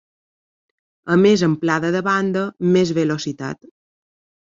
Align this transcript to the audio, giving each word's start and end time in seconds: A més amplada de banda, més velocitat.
A 1.15 1.17
més 1.23 1.43
amplada 1.47 1.91
de 1.95 2.01
banda, 2.07 2.45
més 2.77 2.93
velocitat. 3.01 3.69